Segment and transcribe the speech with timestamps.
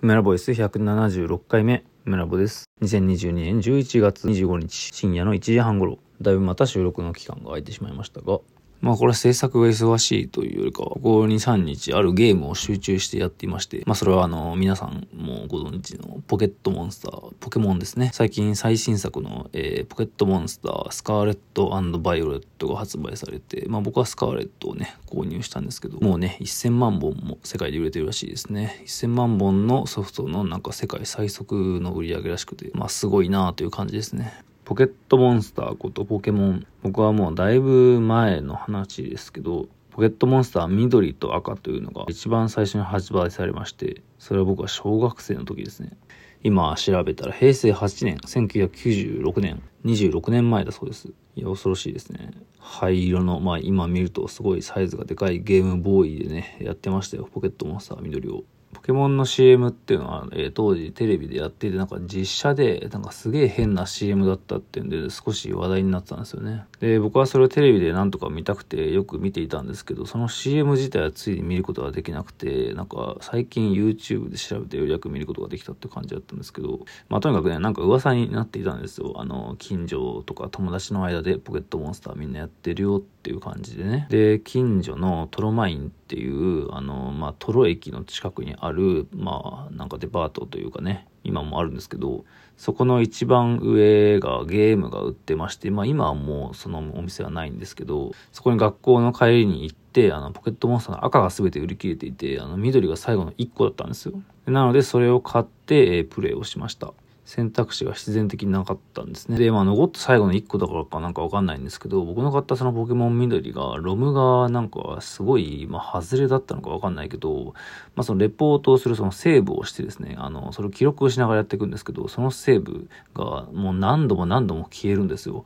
[0.00, 2.70] メラボイス176回目、メラボです。
[2.82, 8.38] 2022年11月25日深夜の1時半頃、だいぶまた収録の期間が空いてしまいましたが、
[8.80, 18.10] まあこれは制作が忙しいというよりかは、ここ2、3日あるゲームを集中してやっていまして、まあそれはあの、皆さんもご存知のポケットモンスター、ポケモンですね。
[18.12, 28.82] 最近最新作の、えー、ポケットモンスター、スカーレットバイオレットが発売されて、まあ僕はスカーレットをね、購入したんですけど、もうね、1000万本も世界で売れてるらしいですね。
[28.86, 34.44] 1000万本のソフトのなんか世界最速の売り上げらしくて、まあすごいなという感じですね。
[34.68, 36.66] ポケットモンスターことポケモン。
[36.82, 45.96] 僕はもうだいぶ前の話ですけど、ポケットモンスター緑と赤というのが一番最初に発売されまして、それは僕は小学生の時ですね。
[46.42, 51.08] 今調べたら平成8年、1996年、26年前だそうです。
[51.34, 52.32] いや、恐ろしいですね。
[52.58, 57.26] 灰色の、まあ今見るとすごいサイズがでかいゲームボーイでね、やってましたよ。
[57.32, 58.44] ポケットモンスター緑を。
[58.72, 66.64] ポケモンの CM っていうのは、えー、当時テレビでやっていて、なんか実写で、なんかすげえ変な CM だったっていうんで、少し話題になってたんですよね。
[66.80, 79.14] で、僕はそれをテレビでなんとか見たくてよく見ていたんですけど、その CM 自体はついに見ることができなくて、なんか最近 YouTube で調べてようやく見ることができたって感じだったんですけど、まあとにかくね、なんか噂になっていたんですよ。
[79.16, 84.06] あの、近所とか友達の間でポケットモンスターみんなやってるよっていう感じでね。
[84.10, 92.24] で、近所のトロマインっていう、あの、まあトロ駅の近くにある、まあ、なんかデパートというかね、今もあるんですけど、
[92.56, 104.14] そこの一番上がゲームが売ってまして、まあ今はもうそのお店はないんですけど、そこに学校の帰りに行って、あの、ポケットモンスターの赤が全て売り切れていて、あの、緑が最後の1個だったんですよ。
[104.46, 106.94] なので、それを買って、え、プレイをしました。
[107.28, 109.36] 選択肢が必然的になかったんですね。
[109.36, 117.52] で、まあ残った最後の1個だからかなんかわかんないんですけど、僕の買ったそのポケモン緑が、ロムがなんかすごい、まあ外れだったのかわかんないけど、
[117.96, 125.44] まあそのレポートをするそのセーブをしてですね、あの、それを記録しながらやっていくんですけど、そのセーブがもう何度も何度も消えるんですよ。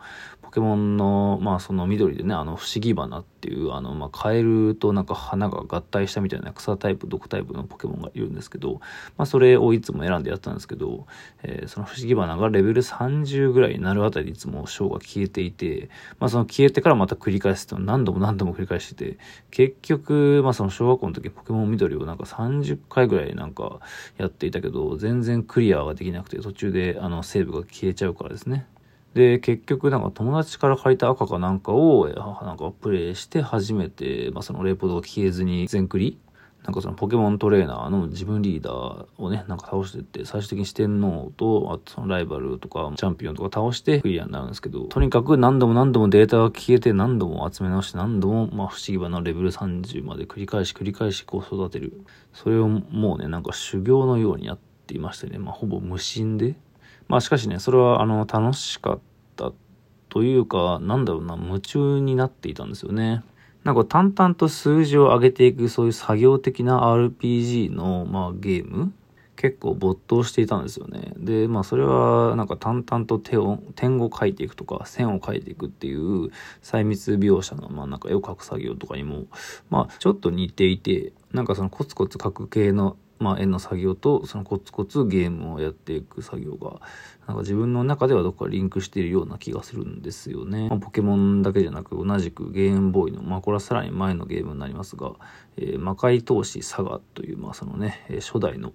[0.52, 8.82] ポケモンの、まあその緑でね、あの不思議花っていう、あの、まあカエルとなんか花が合体したみたいな草タイプ、毒タイプのポケモンがいるんですけど、
[9.16, 11.06] まあそれをいつも選んでやったんですけど、
[11.42, 15.88] えー、その不思議花がレベル30ぐらいになるあたりいつも章が消えていて、
[16.20, 19.18] まあその消えてからまた繰り返すって何度も何度も繰り返してて、
[19.50, 23.80] 結局、まあその小学校の時ポケモン緑をなんか30回ぐらいなんか
[24.18, 28.66] やっていたけど、全然クリアができなくて途中であのセーブが消えちゃうからですね。
[29.14, 36.18] で、結局なんか友達から借りた赤かなんかを、なんかプレイして初めて、まあそのレポートが消えずに全クリ
[36.64, 52.04] なんかそのポケモントレーナーの自分リーダーをね、なんか倒してって、最終的に四天王と、あとそのライバルとか、チャンピオンとか倒してクリアになるんですけど、とにかく何度も何度もデータが消えて、何度も集め直して、何度も、まあ不思議花レベル30まで繰り返し繰り返しこう育てる。
[52.32, 56.54] それをもうね、なんか修行のようにやっていましてね、まあほぼ無心で。
[57.12, 59.00] まあしかしね、それはあの、楽しかっ
[59.36, 59.52] た
[60.08, 63.22] というか、なんだろうな、夢中になっていたんですよね。
[63.64, 68.94] なんか淡々と数字を上げていくそういう作業的な RPG の、まあ、ゲーム
[69.36, 71.12] 結構没頭していたんですよね。
[71.18, 76.30] で、まあそれはなんか淡々と手を、点を書いていくとか線を書いていくっていう
[76.62, 79.24] 細密描写のまあなんか絵を描く作業とかにも
[79.68, 86.80] まあちょっと似ていて、なんかそのコツコツ書く系のまあ、絵の作業とそのコツコツゲームをやっていく作業が
[87.26, 90.68] なんか自分の中ではどこかリンクしているような気がするんですよね。
[90.68, 95.12] まあ、ポケモンだけじゃなく同じくゲームボーイの、まあこれはさらに前のゲームになりますが、
[95.56, 98.72] えー、魔界闘士サガという、まあそのね、初代の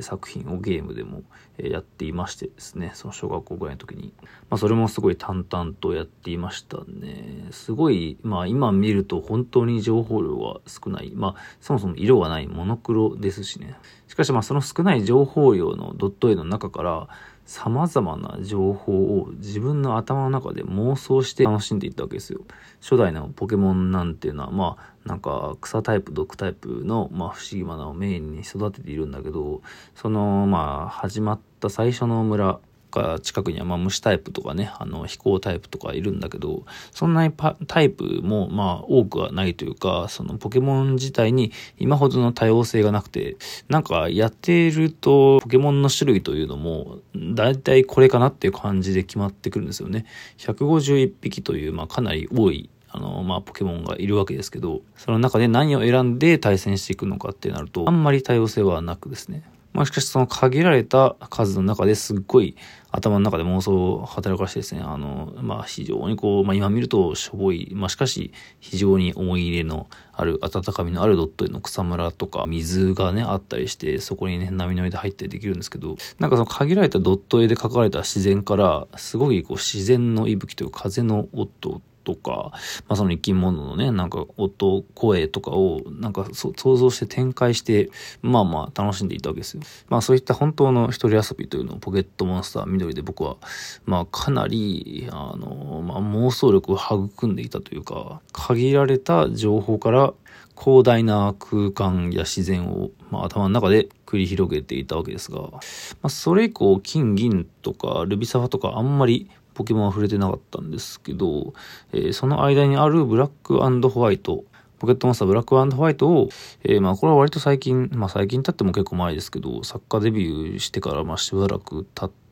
[0.00, 1.22] 作品をゲームでも
[1.58, 4.12] やっていましてですね、その小学校ぐらいの時に。
[4.48, 7.48] まあそれもすごい淡々とやっていましたね。
[7.50, 11.10] すごい、まあ今見ると本当に情報量が少ない。
[11.16, 13.74] まあそもそも色がないモノクロですしね。
[14.06, 17.08] しかしまあその少ない情報量のドット絵の中から
[17.48, 22.40] 様々な情報を自分の頭の中で妄想して楽しんでいったわけですよ。
[22.82, 29.62] 初代のポケモンなんていうのはまあなんか草タイプ毒タイプのまあ不思議花をメインに育てているんだけど
[29.94, 37.32] そのまあ始まった最初の村か近くにはまあ虫タイプとかね、あの飛行タイプとかいるんだけど、そんなに
[37.66, 43.36] タイプもまあ多くはないというか、そのポケモン自体に今ほどの多様性がなくて、
[43.68, 50.06] なんかやっているとポケモンの種類というのも、だいたいこれかなっていう感じで決まってくるんですよね。
[50.38, 59.42] 151匹というまあかなり多いあの、まあ、ポケモンがいるわけですけど、その中で何を選んで対戦していくのかってなると、あんまり多様性はなくですね。
[59.72, 62.56] まあしかしその限られた数の中ですっごい
[62.90, 82.52] 頭の中で妄想を働かしてですね、あの、まあ非常にこう、まあ今見るとしょぼい、まあしかし非常に思い入れのある、温かみのあるドット絵の草むらとか、水がね、あったりして、そこにね、波の上で入ったりできるんですけど、なんかその限られたドット絵で描かれた自然から、すごいこう自然の息吹という風の音とか、
[82.88, 87.90] まあ、その生き物のね、なんか音、声とかを、なんか想像して展開して、
[88.22, 89.62] まあまあ楽しんでいたわけですよ。
[89.90, 93.36] まあそういった本当の一人遊びというのをポケットモンスター緑で僕は、
[93.84, 100.14] まあかなり、あの、まあ妄想力を育んでいたというか、限られた情報から
[100.58, 105.58] 広大な空間や自然を、まあ、頭の中で繰り広げていたわけですが、ま
[106.02, 111.52] あ、それ以降、金銀とかルビサファとかあんまりポケモンは触れてなかったんですけど、
[111.92, 113.58] えー、その間にあるブラック
[113.88, 114.44] ホワイト、
[114.78, 116.28] ポケットモンスターブラックホワイトを、
[116.62, 122.27] えー、まあこれは割と最近、まあ最近経っても結構前ですけど、作家デビューしてからまあしばらく経って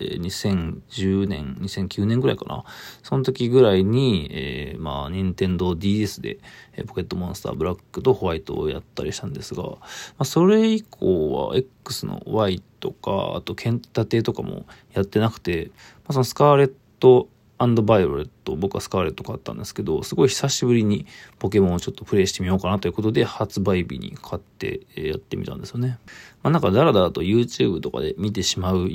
[0.00, 2.64] え2010年、2009年ぐらいかな。
[3.02, 6.38] その時ぐらいに、えー、まあ、任天堂 DS で、
[6.74, 9.78] えー、ポケットモンスターブラックとホワイトをやったりしたんですが、ま
[10.18, 15.70] あ、それ以降は X の Y とか、あと剣立てとかもやってなくて、
[16.04, 21.06] まあ、そのスカーレットアンドバイオレット、僕はスカーレット買ったんですけど、すごい久しぶりに
[21.38, 25.98] ポケモンをちょっとプレイしてみようかなということで、発売日に買ってやってみたんですよね。
[26.42, 28.88] まあなんかダラダラと YouTube とかで見てしまう、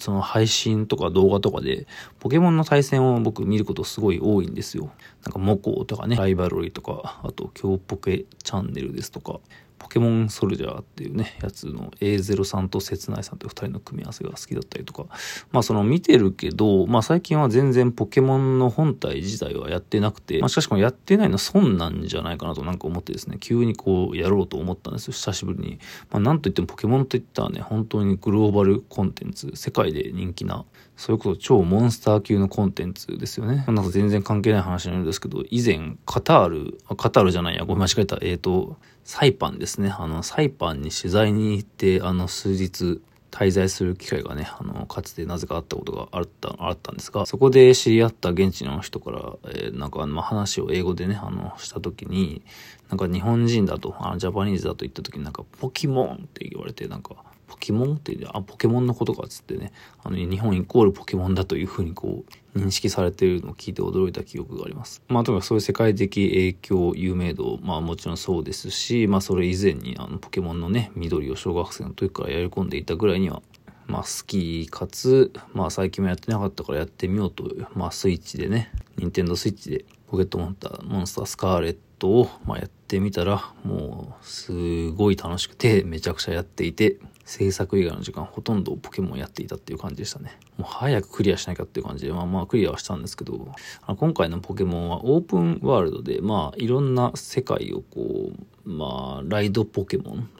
[0.00, 1.86] その配信とか動画とかで、
[2.18, 4.90] ポケモンの対戦を僕見ることすごい多いんですよ。
[5.24, 9.38] なんかモコとかね、ライバルリーとか、あと今日ポケチャンネルですとか、
[9.78, 15.06] ポケモンソルジャーっていうね、やつの A0 さんと切ないさんという二人の組み合わせが好きだったりとか、
[15.52, 25.78] まあその見てるけど、まあ最近は全然ポケモンの本体自体はやってなくて、まあしかしこのやってないの損なんじゃないかなとなんか思ってですね、急にこうやろうと思ったんですよ、久しぶりに。
[26.10, 30.64] まあなんといってもポケモンといったらね、本当にグローバルコンテンツ、世界で人気な、
[30.98, 33.64] それこそ超モンスター級のコンテンツですよね。
[33.68, 39.94] なんか全然関係ない話なんですけど、以前カタール、カタールじゃないや、ごめん間違えた、えっ、ー、と、サイパンですね。
[39.96, 43.00] あの、サイパンに取材に行って、あの、数日
[43.30, 52.42] 滞在する機会がね、あの、かつてなぜかあったことがあった、あったんですが、そこで知り合った現地の人から、えー、なんか、まあ、話を英語でね、あの、した時に、
[52.88, 57.14] なんか日本人だと、あの、ジャパニーズだと言った時になんか、ポキモンって言われて、なんか、
[57.48, 57.94] ポケモン？
[57.94, 59.72] ってあ、ポケモンのことかっつってね、
[60.04, 62.24] あの、日本イコールポケモンだというふうにこ
[62.54, 65.02] う、認識されているのを聞いて驚いた記憶があります。
[65.08, 73.42] まあ、とにかくそういう世界的影響、有名度、まあもちろんそうですし、まあそれ以前にあの、ポケモンのね、緑を小学生の時からやり込んでいたぐらいには、
[73.86, 86.96] まあ好きかつ、まあ最近もやってなかったからやってみようとう、まあスイッチでね、任天堂スイッチでポケットモンスター、モンスタースカーレットを、まあ、やってみたら、もうすごい楽しくてめちゃくちゃやっていて、
[87.28, 90.38] 制作以外の時間ほとんどポケモンやっていたっていう感じでしたね。
[90.56, 93.54] もう早くクリアしないかっていう感じで、まあまあクリアはしたんですけど、
[93.86, 98.32] 今回のポケモンはオープンワールドで、まあいろんな世界をこ
[98.64, 100.30] う、まあライドポケモン、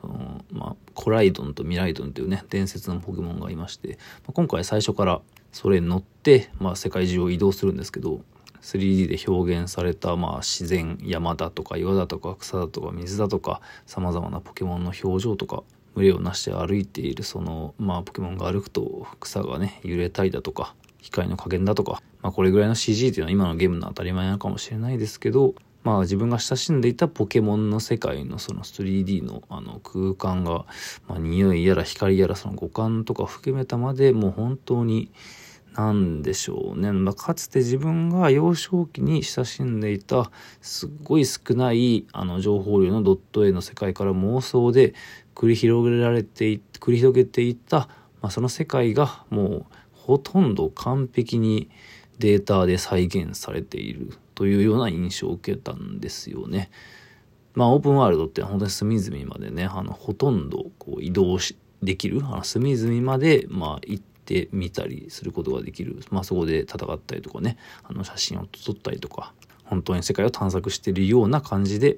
[0.50, 5.20] まあコライドンとミライドンというね、伝説のポケモンがいまして、まあ、今回最初から
[5.52, 8.22] それに乗って、まあ世界中を移動するんですけど、
[8.62, 15.62] 3D で表現された、まあ、自然山だとか岩だとか草だとか水だとかさまざまなポケモンの表情とか
[15.98, 30.66] 群れをなして歩いているその、まあ、ポケモンが歩くと草がね、揺れたりだとか、光の加減だとか、まあ、これぐらいの CG っていうのは今のゲームの当たり前なのかもしれないですけど、まあ自分が親しんでいたポケモンの世界のその 3D のあの空間が、
[31.08, 35.10] まあ匂いやら光やらその五感とか含めたまでもう本当に
[35.74, 36.90] なんでしょうね。
[36.92, 44.94] まあ、かつて自分が幼少期に親しんでいたすっごい少ないあの情報量のドット絵の世界から妄想で
[45.34, 47.88] 繰り広げられてい繰り広げていた、
[48.20, 51.70] まあ、その世界がもうほとんど完璧に
[52.18, 56.70] データで再現されているというような印象を受けたんですよね。
[57.54, 66.04] まあオープンワールドって本当に隅々までね、あのほとんどこう移動しできる、あの隅々までまあ行ってみたりすることができる。
[66.10, 69.32] まあそこで戦ったりとかね、あの写真を撮ったりとか、
[69.64, 71.96] 本当に世界を探索しているような感じで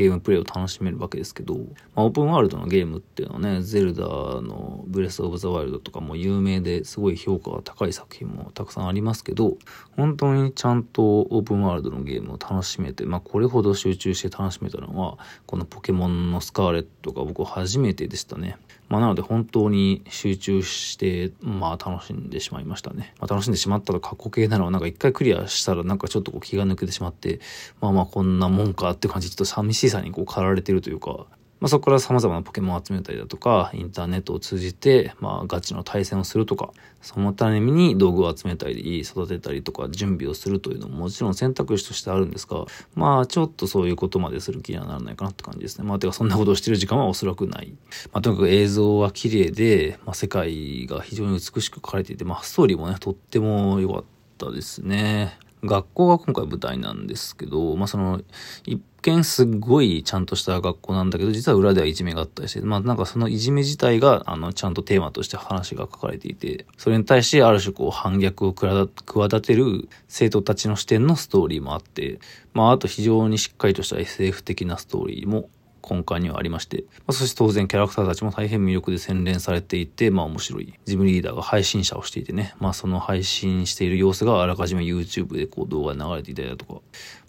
[0.00, 1.54] ゲームプレイを楽しめるわけですけど、
[1.94, 9.58] まあ、オープンワールドのゲームっていうのはね、ゼルダのブレス・オブ・ザ・ワイルドとかも有名ですごい評価が高い作品もたくさんありますけど、
[9.96, 18.56] 本当にちゃんとオープンワールドのゲームを楽しめて、まあこれほど集中して楽しめたのは、このポケモンのスカーレットが僕初めてでしたね。
[18.88, 23.14] まあなので本当に集中して、まあ楽しんでしまいましたね。
[23.20, 27.38] まあ楽しんでしまったら過去形なのはなんか一回クリアしたらなんかちょっとこう気が抜けてしまって、
[27.80, 31.26] まあまあこんなもんかって感じ、ちょっと寂しいさにこう駆られてるというか、
[31.60, 45.84] まあ、そこから様々なポケモンを集めたりだとか、インターネットを通じて、まあ、ガチの対戦をするとか、そのために道具を集めたり、育てたりとか、準備をするというのももちろん選択肢としてあるんですが、まあ、ちょっとそういうことまでする気にはならないかなって感じですね。
[45.84, 47.74] まあ、てか、そんなことをしてる時間はおそらくない。
[48.10, 54.04] まあ、とにかく映像は綺麗で、まあ、世界が非常に美しく描かれていて、まあ、ストーリーもね、とっても良かっ
[54.38, 55.38] たですね。
[55.62, 58.22] 学校が今回舞台なんですけど、まあその、
[58.64, 72.20] 一見すっごいちゃんとした学校なんだけど、実は裏ではいじめがあったりして、まあなんかそのいじめ自体が、あの、ちゃんとテーマとして話が書かれていて、それに対してある種こう反逆をくらだ企てる生徒たちの視点のストーリーもあって、
[72.52, 75.48] まああと非常にしっかりとした SF 的なストーリーも
[75.88, 80.74] 根幹にはありまして、まあ、そして当然キャラクターたちも大変魅力で洗練されていて、まあ面白い。
[80.84, 86.80] ジムリーダーが配信者をしていてね、まあその配信している様子があらかじめ YouTube でこう動画で流れていたりだとか、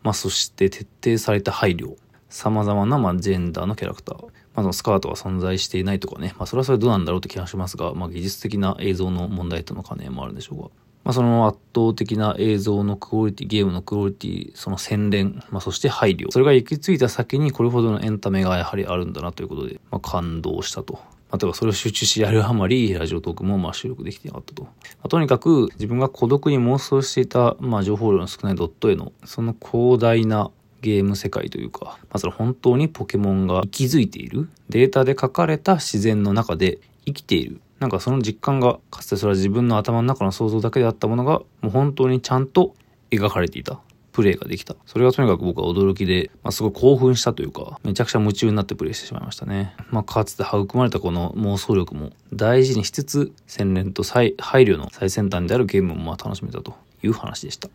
[0.03, 1.96] まあそして徹底された配慮。
[2.29, 4.25] 様々な、まあ、ジェンダーのキャラクター。
[4.53, 6.34] まあ、のスカートが存在していないとかね。
[6.38, 10.70] まあ、それはそれどうなんだろうって気がしますが、まあ、技術的な映像の問題との兼ねもあるんでしょうが。
[11.12, 16.32] まあ、その圧倒的な映像のクオリティ、ゲームのクオリティ、その洗練、まあ、そして配慮。
[16.32, 20.94] それが行き着いた先にこれほどのエンタメがやはりあるんだなということで、まあ、感動したと。
[20.94, 21.01] ま
[21.32, 24.63] あ、とかそれを集中しやるあまり、ラジオトークもまあ収録できてなかったと。
[24.63, 24.70] ま
[25.03, 30.50] あ、とにかく自分が孤独に妄想していた、まあ、情報量の少ないドットへの、その広大な
[30.80, 42.75] ゲーム世界というか、まずは本当にポケモンが息づいている、データで書かれた自然の中で生きているなんかその実感が、かつてそれは自分の頭の中の想像だけであったものが、もう本当にちゃんと
[43.10, 43.79] 描かれていた。
[44.12, 44.75] プレイができた。
[44.86, 49.74] それがとにかく僕は驚きで、まあ、すごい興奮したというか、めちゃくちゃ夢中になってプレイしてしまいましたね。
[49.89, 57.70] まあ、かつて育まれたこの妄想力も大事にしつつ、洗練と配慮の最先端であるゲームもまあ楽しめたという話でした。